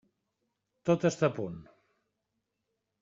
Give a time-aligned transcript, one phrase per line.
[0.89, 1.59] Tot està a punt.